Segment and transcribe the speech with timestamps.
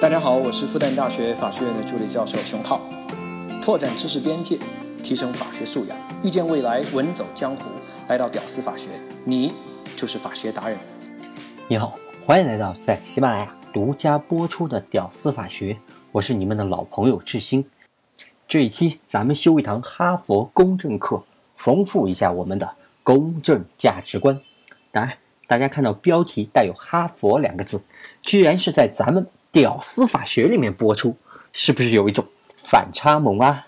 [0.00, 2.80] 大家好，我是复旦大学法学院的助理教授熊浩。
[3.60, 4.56] 拓展知识边界，
[5.02, 7.64] 提升法学素养，遇见未来，稳走江湖。
[8.06, 8.90] 来到屌丝法学，
[9.24, 9.52] 你
[9.96, 10.78] 就是法学达人。
[11.66, 15.74] 你好，欢迎来到在喜马拉雅独家播出的《屌丝法学》，
[16.12, 17.68] 我是你们的老朋友志新。
[18.46, 21.24] 这一期咱们修一堂哈佛公正课，
[21.56, 22.70] 丰富一下我们的
[23.02, 24.40] 公正价值观。
[24.92, 25.18] 当然，
[25.48, 27.82] 大家看到标题带有“哈佛”两个字，
[28.22, 29.26] 居然是在咱们。
[29.58, 31.16] 屌丝法学里面播出，
[31.52, 32.24] 是不是有一种
[32.56, 33.66] 反差萌啊？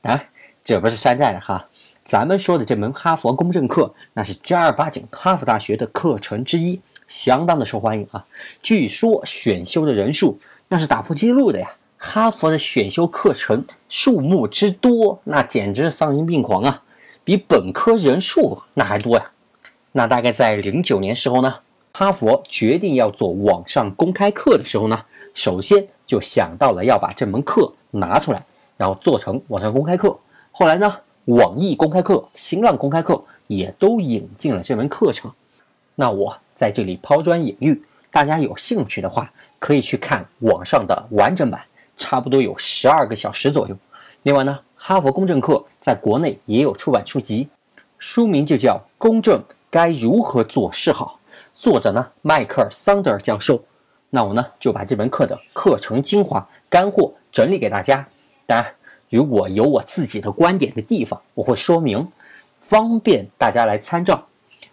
[0.00, 0.26] 当然，
[0.64, 1.64] 这不是山寨的哈。
[2.02, 8.26] 咱们说的这门哈佛公正课，那是正儿八经哈佛大学的课程之一，相当的受欢迎啊。
[8.60, 11.70] 据说选修的人数那是打破记录的呀。
[11.96, 16.82] 哈佛的选修课程数目之多，那简直是丧心病狂啊，
[17.22, 19.30] 比本科人数那还多呀。
[19.92, 21.60] 那大概在零九年时候呢，
[21.92, 25.04] 哈佛决定要做网上公开课的时候呢。
[25.38, 28.44] 首先就想到了要把这门课拿出来，
[28.76, 30.18] 然后做成网上公开课。
[30.50, 35.30] 后来呢，网易公开课、新浪公开课也都引进了这门课程。
[35.94, 41.62] 那我在这里抛砖引玉，大家有兴趣的话，可以去看网上的完整版，
[41.96, 43.78] 差不多有十二个小时左右。
[44.24, 47.48] 另外呢，哈佛公正课在国内也有出版书籍，
[48.00, 49.40] 书名就叫《公正
[49.70, 51.20] 该如何做事好》，
[51.54, 53.62] 作者呢，迈克尔·桑德尔教授。
[54.10, 58.06] 那我呢就把这门课的课程精华干货整理给大家。
[58.46, 58.66] 当然，
[59.10, 62.08] 如果有我自己的观点的地方，我会说明，
[62.60, 64.26] 方便大家来参照。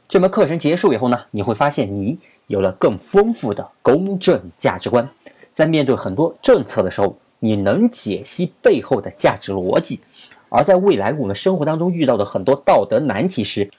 [0.07, 5.09] 这门课程结束以后呢，你会发现你有了更丰富的公正价值观。
[5.53, 9.99] 在面对很多政策的时候，你能解析背后的价值逻辑；
[10.49, 13.69] 而在未来我们生活当中遇到的很多道德难题时，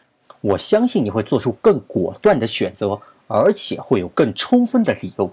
[0.41, 5.31] 我相信你会做出更果断的选择，而且会有更充分的理由。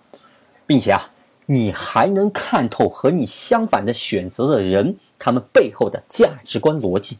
[0.65, 1.09] 并且啊，
[1.45, 7.19] 你还能看透和你相反的选择的人，他们背后的价值观逻辑。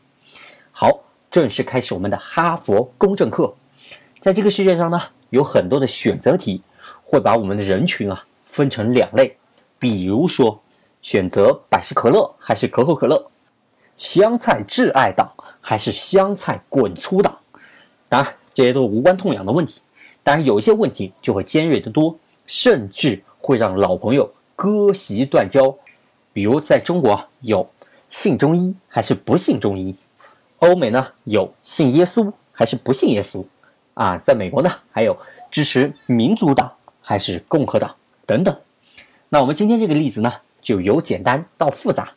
[0.71, 0.89] 好，
[1.29, 3.53] 正式开始我们的哈佛公正课。
[4.21, 6.61] 在这个世界上呢，有很多的选择题
[7.03, 9.35] 会把我们的人群啊分成两类，
[9.77, 10.59] 比如说
[11.01, 13.29] 选择百事可乐还是可口可乐，
[13.97, 15.29] 香菜挚爱党
[15.59, 17.37] 还是香菜滚粗党。
[18.07, 19.81] 当然，这些都是无关痛痒的问题。
[20.23, 22.17] 当然，有一些问题就会尖锐得多，
[22.47, 23.21] 甚至。
[23.43, 25.75] 会让老朋友割席断交，
[26.31, 27.69] 比如在中国有
[28.07, 29.93] 信中医还是不信中医，
[30.59, 33.43] 欧美呢有信耶稣还是不信耶稣，
[33.95, 35.15] 啊，在美国呢还有
[35.51, 36.71] 支持民主党
[37.01, 37.93] 还是共和党
[38.25, 38.57] 等等。
[39.27, 40.31] 那我们今天这个例子呢，
[40.61, 42.13] 就由简单到复杂，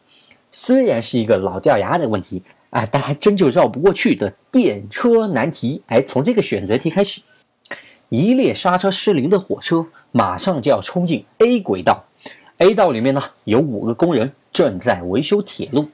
[0.52, 5.82] 虽然是一个老掉牙的问题，哎，但还真就绕不过去的电车难题。
[5.88, 7.20] 哎，从这个选择题开始。
[8.08, 12.04] 一列刹车失灵的火车马上就要冲进 A 轨道
[12.58, 15.88] ，A 道里面呢有五个工人正在维修铁路。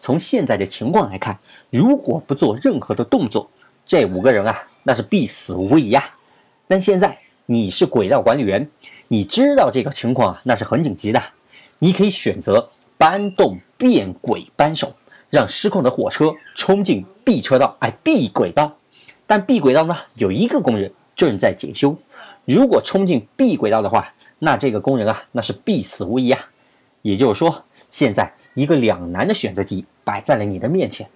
[0.00, 3.50] 从现在的情况来看，如果不做任何的动作，
[3.84, 6.02] 这五个人啊那是必死无疑呀。
[6.66, 8.66] 但现在你是轨道管理员，
[9.08, 11.22] 你知道这个情况啊那是很紧急的，
[11.80, 14.94] 你可以选择搬动变轨扳手，
[15.28, 18.74] 让失控的火车冲进 B 车道，哎 B 轨道。
[19.26, 20.90] 但 B 轨道呢有一个工人。
[21.18, 21.96] 正在检修，
[22.44, 26.48] 如果冲进 B 轨道的话，那这个工人啊，那是必死无疑啊。
[27.02, 31.10] 也就是说，现在一个两难的选择题摆在了你的面前：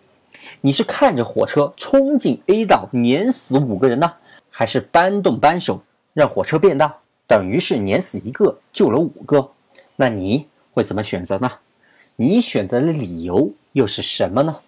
[0.60, 4.12] 你是看着火车冲进 A 道碾死五个人呢，
[4.50, 5.80] 还是搬动扳手
[6.12, 9.52] 让火车变道，等于是碾死一个救了五个？
[9.94, 11.48] 那你会怎么选择呢？
[12.16, 14.58] 你选择的理由又是什么呢？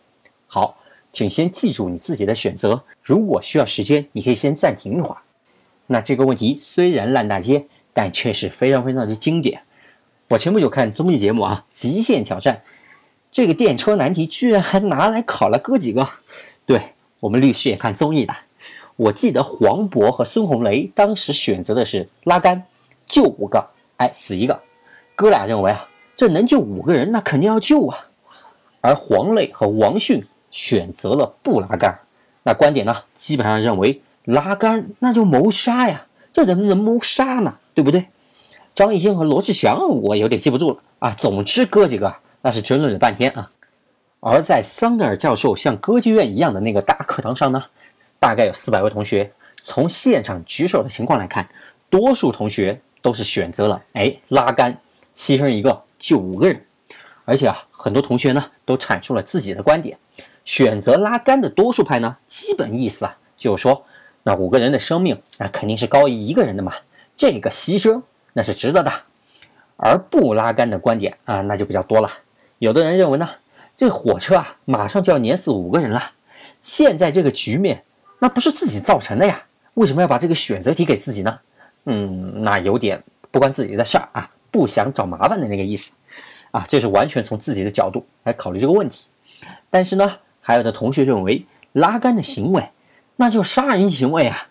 [0.47, 0.79] 好，
[1.13, 2.85] 请先记住你自己的选择。
[3.03, 5.19] 如果需要时间，你可以先暂停一会儿。
[5.87, 9.63] 那这个问题虽然烂大街，但却是非常非常的经典。
[10.29, 12.55] 我前不久看综艺节目啊，《极限挑战》，
[13.31, 16.09] 这个电车难题居然还拿来考了哥几个。
[16.65, 16.81] 对
[17.21, 18.35] 我们律师也看综艺的，
[18.97, 22.65] 我记得黄渤和孙红雷当时选择的是拉杆，
[23.07, 23.69] 救五个，
[23.99, 24.63] 哎，死一个。
[25.15, 25.87] 哥俩认为啊，
[26.17, 28.07] 这能救五个人，那肯定要救啊。
[28.81, 32.01] 而黄磊和王迅选择了不拉杆，
[32.43, 34.01] 那观点呢，基本上认为。
[34.25, 37.55] 拉杆那就谋杀呀，这怎么能谋杀呢？
[37.75, 38.07] 对不对？
[38.75, 41.11] 张艺兴和罗志祥我有点记不住了啊。
[41.11, 43.51] 总之哥几个那是争论了半天啊。
[44.21, 47.63] 而在桑德尔教授像歌剧院一样的那个大课堂上呢，
[48.19, 49.31] 大概有四百位同学。
[49.63, 51.47] 从现场举手的情况来看，
[51.91, 54.77] 多数同学都是选择了哎拉杆，
[55.15, 56.65] 牺牲一个救五个人。
[57.27, 59.99] 而且啊，很多同学呢都阐述了自己的观点。
[60.45, 63.85] 选择拉杆的多数派呢，基本意思啊就是说。
[64.25, 66.73] 那五个人的生命，那肯定是高于一个人的嘛。
[67.17, 68.93] 这个牺牲那是值得的。
[69.77, 72.09] 而不拉杆的观点啊，那就比较多了。
[72.59, 73.29] 有的人认为呢，
[73.77, 76.01] 这火车啊，马上就要碾死五个人了，
[76.63, 77.83] 现在这个局面，
[78.21, 79.43] 那不是自己造成的呀？
[79.75, 81.41] 为什么要把这个选择题给自己呢？
[81.87, 85.93] 嗯，那有点不关自己的事儿啊，不想找麻烦的那个意思
[86.53, 89.09] 啊，这是完全从自己的角度来考虑这个问题。
[89.69, 92.65] 但是呢，还有的同学认为，拉杆的行为，
[93.17, 94.49] 那就杀人行为啊，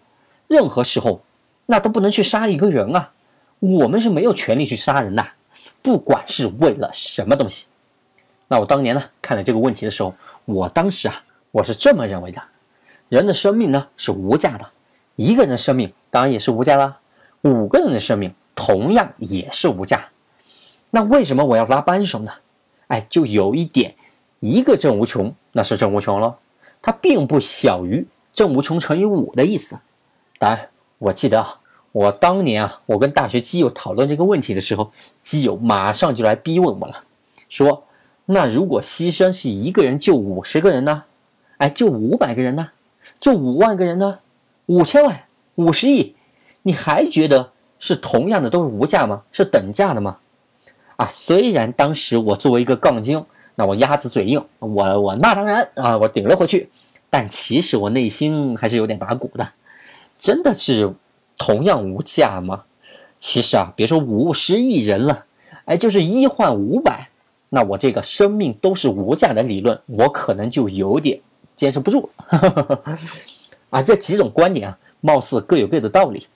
[0.47, 1.21] 任何时候，
[1.65, 3.11] 那都不能去杀一个人啊。
[3.59, 5.25] 我们是没有权利去杀人的，
[5.81, 7.67] 不管是为了什么东西。
[8.47, 10.13] 那我当年呢看了这个问题的时候，
[10.45, 12.41] 我当时啊我是这么认为的：
[13.09, 14.65] 人的生命呢是无价的，
[15.15, 16.99] 一个人的生命当然也是无价啦，
[17.41, 20.09] 五个人的生命同样也是无价。
[20.91, 22.31] 那为什么我要拉扳手呢？
[22.87, 23.95] 哎，就有一点，
[24.41, 26.35] 一个正无穷那是正无穷喽，
[26.81, 29.79] 它并不小于正无穷乘以五的意思。
[30.37, 31.59] 当然，我记得啊。
[31.91, 34.91] 我当年啊，我跟大学基友讨论这个问题的时候，
[35.21, 37.03] 基友马上就来逼问我了，
[37.49, 37.83] 说
[38.25, 41.03] ：“那如果牺牲是一个人救五十个人呢？
[41.57, 42.71] 哎，救五百个人呢？
[43.19, 44.17] 救五万个人呢？
[44.65, 46.15] 五千万、五十亿，
[46.63, 49.21] 你还觉得是同样的都是无价吗？
[49.31, 50.17] 是等价的吗？”
[50.97, 56.71] 啊，虽然当时我作为一个杠精，那我鸭子嘴硬，我我那当然啊，我顶了回去，
[57.13, 59.51] 但其实我内心还是有点打鼓的，
[60.17, 60.95] 真的是。
[61.35, 62.63] 同样无价吗？
[63.19, 65.25] 其实啊，别说五十亿人了，
[65.65, 67.09] 哎，就是一换五百，
[67.49, 71.19] 那我这个生命都是无价的理论，我可能就有点
[71.55, 72.79] 坚持不住了。
[73.71, 76.27] 啊，这几种观点啊，貌似各有各的道理。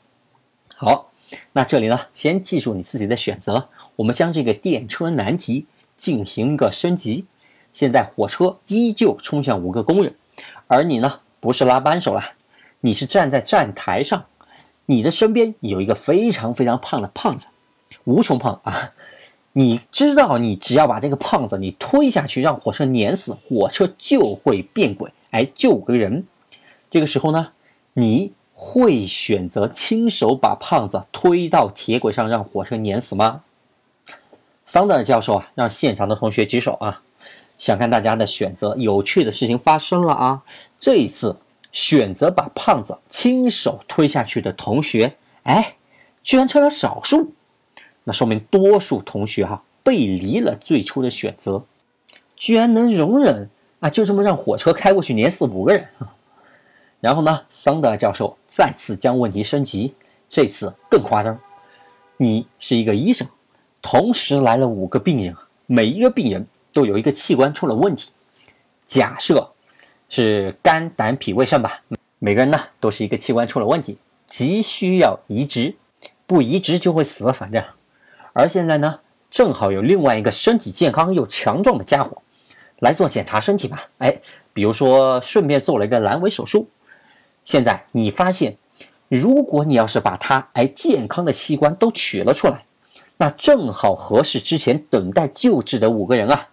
[0.76, 1.12] 好，
[1.54, 3.70] 那这里呢，先记住你自己的选择。
[3.98, 7.26] 我们将这个电车难题进行一个升级。
[7.72, 10.16] 现在火车依旧冲向五个工人，
[10.68, 12.24] 而你呢，不是拉扳手了，
[12.82, 14.26] 你是站在站台上。
[14.90, 17.48] 你的身边有一个非常非常胖的胖子，
[18.06, 18.94] 无穷胖啊！
[19.52, 26.26] 你知道，你只要把这个胖子你推下去，让火车碾死，火车就会变轨，哎，救个人。
[26.90, 27.50] 这个时候呢，
[27.94, 33.42] 你会选择亲手把胖子推到铁轨上，让火车碾死吗？
[34.64, 37.02] 桑德尔教授啊，让现场的同学举手啊，
[37.58, 38.76] 想看大家的选择。
[38.78, 40.44] 有趣的事情发生了啊，
[40.80, 41.38] 这一次。
[41.74, 45.76] 选择把胖子亲手推下去的同学，哎，
[46.24, 47.34] 居然成了少数，
[48.06, 51.64] 那说明多数同学哈背离了最初的选择，
[52.36, 53.48] 居然能容忍
[53.80, 55.86] 啊，就这么让火车开过去碾死五个人。
[57.00, 59.94] 然后呢，桑德尔教授再次将问题升级，
[60.28, 61.38] 这次更夸张，
[62.16, 63.28] 你是一个医生，
[63.84, 65.36] 同时来了五个病人，
[65.68, 68.12] 每一个病人都有一个器官出了问题，
[68.86, 69.52] 假设。
[70.10, 71.82] 是肝胆脾胃肾吧？
[72.20, 75.76] 每个人呢都是一个器官出了问题，急需要移植，
[76.26, 77.30] 不移植就会死。
[77.34, 77.62] 反正，
[78.32, 82.22] 而现在呢，正好有另外一个身体健康又强壮的家伙
[82.80, 83.90] 来做检查身体吧。
[83.98, 84.18] 哎，
[84.54, 86.70] 比如说顺便做了一个阑尾手术。
[87.44, 88.56] 现在你发现，
[89.10, 92.64] 如果你要是把他哎健康的器官都取了出来，
[93.18, 96.48] 那正好合适之前等待救治的五个人啊。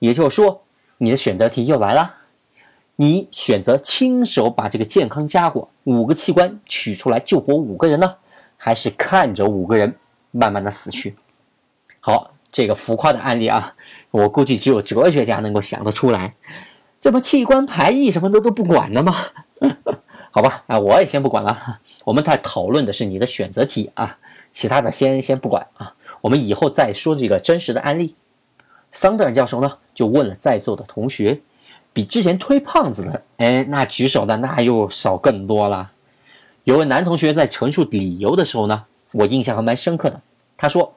[0.00, 0.64] 也就是说，
[0.98, 2.16] 你的选择题又来了。
[2.96, 8.16] 你选择亲手把这个健康家伙五个器官取出来救活五个人呢，
[8.58, 9.94] 还是看着五个人
[10.32, 11.16] 慢慢的死去？
[12.00, 13.74] 好，这个浮夸的案例啊，
[14.10, 16.34] 我估计只有哲学家能够想得出来。
[17.00, 19.16] 这不器官排异什么的都不管的吗？
[20.30, 21.80] 好吧，啊，我也先不管了。
[22.04, 24.18] 我们在讨论的是你的选择题啊，
[24.52, 25.94] 其他的先先不管啊。
[26.20, 28.14] 我们以后再说这个真实的案例。
[28.92, 31.40] 桑德尔教授呢，就问了在座的同学。
[31.92, 35.90] 比之前推胖子的，哎，那举手的那又少更多了。
[36.62, 40.20] 有位男同学在陈述理由的时候呢，我印象还蛮深刻的。
[40.56, 40.94] 他说，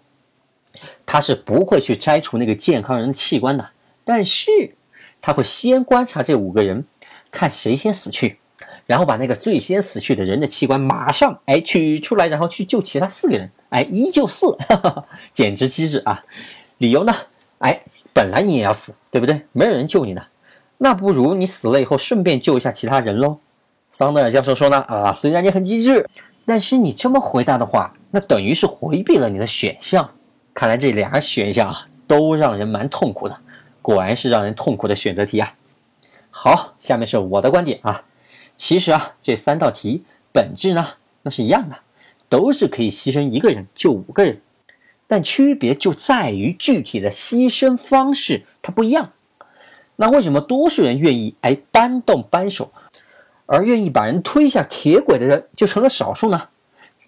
[1.04, 3.72] 他是不会去摘除那个健康人的器官的，
[4.06, 4.52] 但是
[5.20, 6.86] 他会先观察这五个人，
[7.32, 8.38] 看谁先死去，
[8.86, 14.56] 然后把那个最先死去的人的器官马上哎取出来，然后去救其他四个人，哎，一救四，
[15.34, 16.24] 简直机智啊！
[16.78, 17.16] 理由呢？
[17.64, 19.46] 哎，本来你也要死，对不对？
[19.54, 20.28] 没有人救你的。
[20.80, 23.38] 那不如你死了以后顺便救一下其他人喽。
[23.90, 26.10] 桑德尔教授说呢，啊，虽然你很机智，
[26.46, 30.12] 但是你这么回答的话，那等于是回避了你的选项。
[30.54, 33.38] 看来这俩选项啊，都让人蛮痛苦的。
[33.82, 35.54] 果然是让人痛苦的选择题啊。
[36.30, 38.04] 好，下面是我的观点啊。
[38.58, 40.04] 其实啊，这三道题
[40.34, 40.86] 本质呢，
[41.22, 41.78] 那是一样的，
[42.28, 44.42] 都是可以牺牲一个人救五个人，
[45.14, 49.12] 但区别就在于具体的牺牲方式它不一样。
[49.96, 52.72] 那为什么多数人愿意哎搬动扳手，
[53.46, 56.48] 而愿意把人推下铁轨的人就成了少数呢？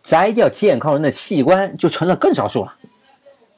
[0.04, 2.76] 摘掉健康人的器官就成了更少数了。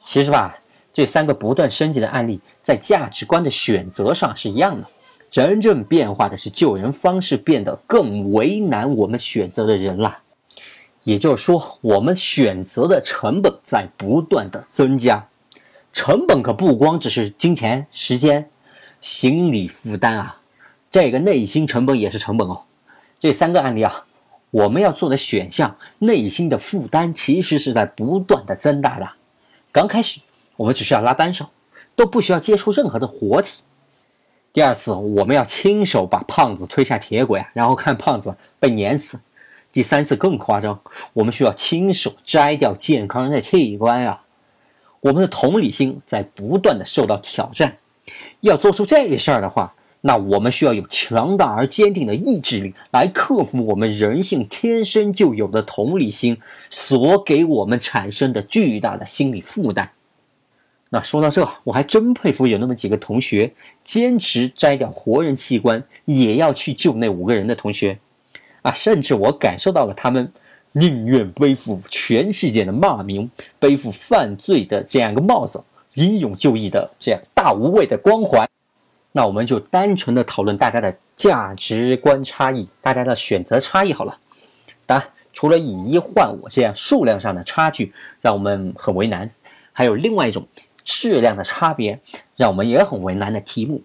[0.02, 0.56] 其实吧，
[0.94, 4.88] 这三个不断升级的案例，在价值观的选择上是一样的。
[5.28, 10.20] 真正变化的是救人方式变得更为难我们选择的人了。
[11.08, 15.26] 也就是说，我们选择的成本在不断的增加。
[15.90, 18.50] 成本可不光只是金钱、时间、
[19.00, 20.42] 心理负担啊，
[20.90, 22.60] 这个内心成本也是成本哦。
[23.18, 24.04] 这三个案例啊，
[24.50, 29.08] 我们要做的选项，内心的负担其实是在不断的增大的。
[29.72, 30.20] 刚开始，
[30.58, 31.46] 我们只需要拉扳手，
[31.96, 33.62] 都不需要接触任何的活体。
[34.52, 39.18] 第二次，我们要亲手把胖子推下铁轨，然后看胖子被碾死。
[39.78, 40.80] 第三次更夸张，
[41.12, 44.24] 我们需要亲手摘掉健康人的器官啊！
[44.98, 47.78] 我们的同理心在不断的受到挑战。
[48.40, 59.92] 要做出这事儿的话，那我们需要有强大而坚定的意志力来克服我们人性天生就有的同理心所给我们产生的巨大的心理负担。
[60.90, 63.54] 那说到这，我还真佩服有那么几个同学
[63.84, 68.00] 坚持摘掉活人器官也要去救那五个人的同学。
[68.68, 70.30] 啊，甚至我感受到了他们
[70.72, 75.58] 宁愿背负全世界的骂名，背负犯罪的这样一个帽子，
[75.94, 78.46] 英勇就义的这样大无畏的光环。
[79.12, 84.18] 那我们就单纯的讨论大家的价值观差异，大家的选择差异好了。
[84.84, 89.30] 当然，除了以一换五这样数量上的差距让我们很为难，
[89.72, 90.46] 还有另外一种
[90.84, 91.98] 质量的差别
[92.36, 93.82] 让我们也很为难的题目。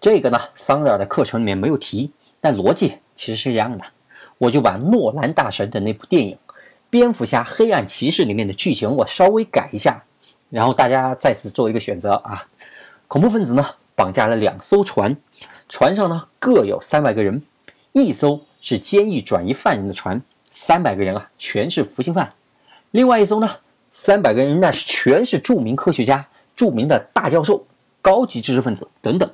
[0.00, 2.10] 这个呢，桑德尔的课程里面没有提，
[2.40, 3.84] 但逻辑其实是一样的。
[4.42, 6.36] 我就把诺兰大神的那部电影
[6.90, 10.02] 《蝙蝠侠：黑暗骑士》里面的剧情我稍微改一下，
[10.50, 12.44] 然后大家再次做一个选择啊。
[13.06, 15.16] 恐怖分子呢绑架了两艘船，
[15.68, 17.40] 船上呢各有三百个人，
[17.92, 20.20] 一艘是监狱转移犯人的船，
[20.50, 22.26] 三百个人啊全是服刑犯；
[22.90, 23.48] 另外一艘呢
[23.92, 27.64] 三百个人那是全是著名科学家、著名的大教授、
[28.00, 29.30] 高级知识分子等等。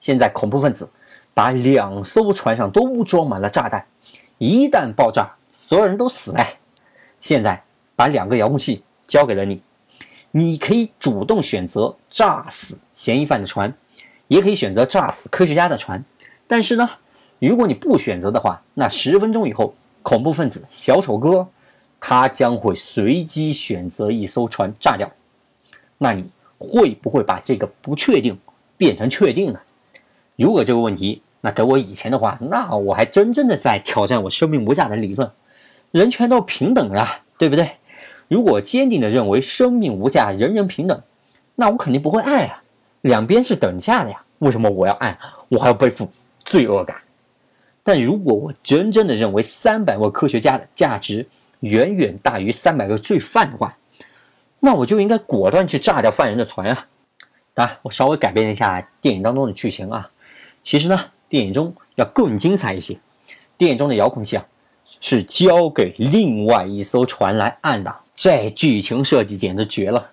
[0.00, 0.90] 现在恐怖分子
[1.32, 3.86] 把两艘船上都装满了炸弹。
[4.40, 6.58] 一旦爆炸，所有人都死呗。
[7.20, 7.62] 现在
[7.94, 9.60] 把两个遥控器交给了你，
[10.30, 13.70] 你可以主动选择炸死嫌疑犯的船，
[14.28, 16.02] 也可以选择炸死科学家的船。
[16.46, 16.88] 但是呢，
[17.38, 21.46] 如果你不选择的话，那十分钟以后，恐怖分子小丑哥
[22.00, 25.12] 他将会随机选择一艘船炸掉。
[25.98, 28.38] 那你会不会把这个不确定
[28.78, 29.60] 变成确定呢？
[30.36, 35.30] 如果这个问题，那给我以前的话，那我还真正的在挑战我生命无价的理论。
[35.90, 37.70] 人权都平等的，对不对？
[38.28, 41.02] 如果坚定的认为生命无价，人人平等，
[41.54, 42.62] 那我肯定不会爱啊。
[43.00, 45.18] 两边是等价的呀，为什么我要爱？
[45.48, 46.08] 我还要背负
[46.44, 46.96] 罪恶感？
[47.82, 51.26] 但如果我真正的认为三百位科学家的价值
[51.60, 53.74] 远远大于三百个罪犯的话，
[54.60, 56.86] 那我就应该果断去炸掉犯人的船啊！
[57.54, 60.10] 当然，我稍微改变一下电影当中的剧情啊，
[60.62, 61.06] 其实呢。
[61.30, 62.98] 电影中要更精彩一些，
[63.56, 64.44] 电影中的遥控器啊
[65.00, 70.10] 是交给另外一艘船来按的，这剧情设计简直绝了。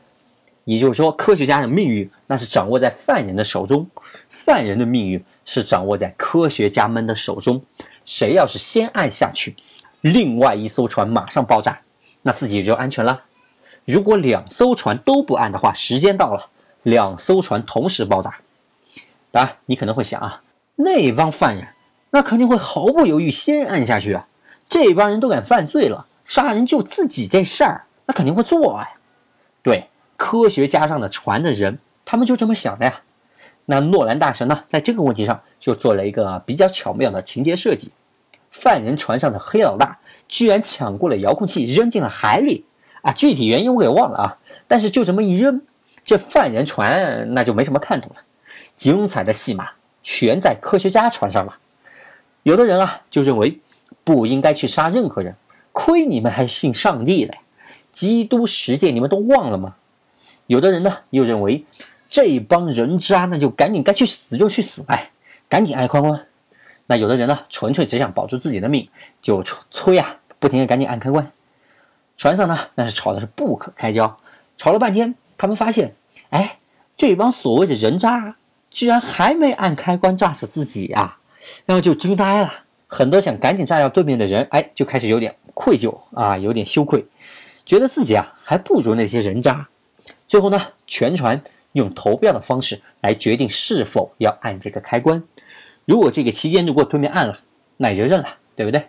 [0.63, 3.88] 也就是说，科学家的命运那是掌握在犯人的手中，
[4.29, 7.59] 犯人的命运是掌握在科学家们的手中。
[8.05, 9.55] 谁要是先按下去，
[10.01, 11.79] 另外一艘船马上爆炸，
[12.21, 13.24] 那自己就安全了。
[13.86, 16.50] 如果两艘船都不按的话，时间到了，
[16.83, 18.36] 两艘船同时爆炸。
[19.31, 20.43] 当然，你可能会想啊。
[20.77, 21.67] 那帮犯人，
[22.12, 24.27] 那肯定会毫不犹豫先按下去啊！
[24.69, 28.89] 这帮人都敢犯罪了，杀人就自己这事儿，那肯定会做呀。
[29.63, 33.01] 对，科学家上的船的人，他们就这么想的呀。
[33.65, 37.91] 那诺兰大神呢，在这个问题上就做了一个比较巧妙的情节设计：
[38.51, 42.65] 犯人船上的黑老大居然抢过了遥控器，扔进了海里
[43.01, 43.12] 啊！
[43.12, 45.62] 具体原因我给忘了啊，但是就这么一扔，
[46.05, 48.17] 这犯人船那就没什么看头了。
[48.75, 49.72] 精彩的戏码。
[50.09, 51.59] 全在科学家船上了。
[52.43, 53.59] 有的人啊，就认为
[54.05, 55.35] 不应该去杀任何人，
[55.73, 57.39] 亏你们还信上帝嘞！
[57.91, 59.75] 基督十诫你们都忘了吗？
[60.45, 61.65] 有的人呢，又认为
[62.09, 65.11] 这帮人渣，那就赶紧该去死就去死呗，
[65.49, 66.25] 赶紧按开关。
[66.85, 68.87] 那有的人呢，纯粹只想保住自己的命，
[69.21, 71.29] 就催啊，不停的赶紧按开关。
[72.15, 74.15] 船上呢，那是吵的是不可开交，
[74.55, 75.93] 吵了半天，他们发现，
[76.29, 76.59] 哎，
[76.95, 78.37] 这帮所谓的人渣。
[78.77, 81.17] 居然还没按开关炸死自己呀，
[81.65, 82.53] 然后就惊呆了。
[82.86, 87.03] 很多想赶紧炸掉对面的人，哎，就开始有点愧疚啊，有点羞愧，
[87.65, 89.67] 觉得自己啊还不如那些人渣。
[90.27, 91.41] 最后呢，全船
[91.72, 95.24] 用投票的方式来决定是否要按这个开关。
[95.86, 97.39] 如果这个期间如果对面按了，
[97.77, 98.88] 那也就认了，对不对？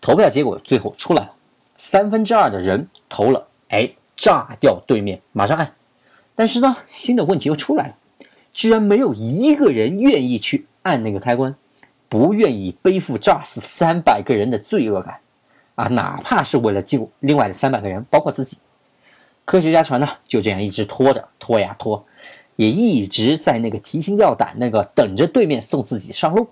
[0.00, 1.34] 投票结果最后出来了，
[1.76, 5.74] 三分之二的人投了，哎，炸掉对面，马上按。
[6.34, 7.94] 但是呢，新的问题又出来了，
[8.56, 11.54] 居然没有一个人愿意去按那个开关，
[12.08, 15.20] 不愿意背负炸死三百个人的罪恶感，
[15.74, 18.56] 啊，哪怕是为了救另外的三百个人，包括自己。
[19.44, 22.02] 科学家船呢，就这样一直拖着，拖呀拖，
[22.56, 26.48] 也一直在那个提心吊胆，那个等着对面送自己上路。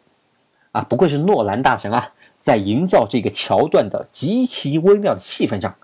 [0.73, 5.75] 啊，不愧是诺兰大神啊，在营造这个桥段的极其微妙的气氛上，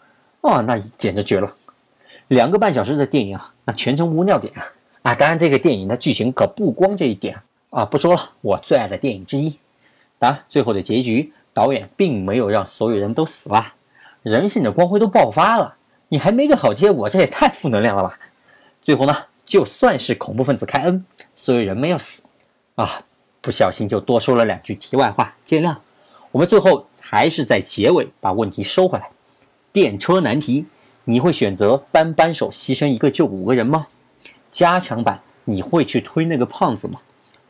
[0.43, 1.57] 啊，那简直绝了。
[2.29, 4.71] 两个半小时的电影啊，那全程无尿点啊！
[5.03, 7.39] 啊，当然这个电影的剧情可不光这一点
[7.71, 9.59] 啊，不说了，我最爱的电影之一。
[10.19, 13.75] 当然，最后的结局，导演并没有让所有人都死吧，
[14.23, 15.77] 人性的光辉都爆发了。
[16.09, 18.19] 你还没个好结果，这也太负能量了吧！
[18.83, 21.05] 最后呢，就算是恐怖分子开恩，
[21.35, 22.23] 所有人没有死
[22.75, 23.03] 啊，
[23.41, 25.77] 不小心就多说了两句题外话，见谅。
[26.33, 29.09] 我们最后还是在结尾把问题收回来，
[29.73, 30.67] 电车难题。
[31.05, 33.87] 你会选择扳扳手牺牲一个救五个人吗？
[34.51, 37.01] 加强版你会去推那个胖子吗？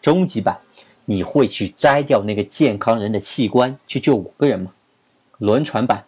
[0.01, 0.59] 终极版
[1.05, 4.71] 你会去摘掉那个健康人的器官去救五个人吗？
[5.39, 6.05] 轮船版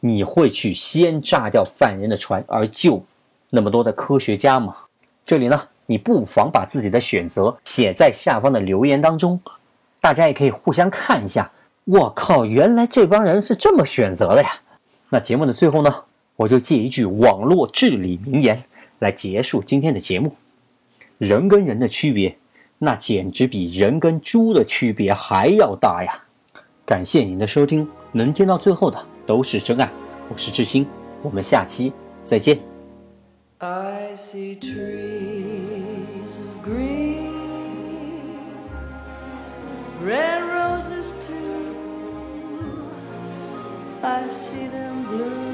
[0.00, 3.02] 你会去先炸掉犯人的船而救
[3.50, 4.76] 那么多的科学家吗？
[5.24, 9.40] 这里呢，你不妨把自己的选择写在下方的留言当中，
[10.00, 11.50] 大家也可以互相看一下。
[11.84, 14.50] 我靠，原来这帮人是这么选择的呀！
[15.08, 16.04] 那节目的最后呢？
[16.36, 18.60] 我就借一句网络至理名言
[19.04, 20.34] 来结束今天的节目：
[21.18, 22.38] 人跟人的区别，
[22.78, 26.24] 那简直比人跟猪的区别还要大呀！
[26.86, 29.90] 感谢您的收听，能听到最后的都是真爱。
[30.30, 30.86] 我是志新，
[31.20, 31.92] 我们下期
[32.22, 32.58] 再见。
[33.58, 37.28] I see trees of green,
[40.02, 41.34] red roses too.
[44.00, 45.53] I see them blue.